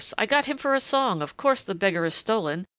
I 0.17 0.25
got 0.25 0.45
him 0.47 0.57
for 0.57 0.73
a 0.73 0.79
song 0.79 1.21
of 1.21 1.37
course 1.37 1.61
the 1.61 1.75
beggar 1.75 2.03
is 2.05 2.15
stolen. 2.15 2.65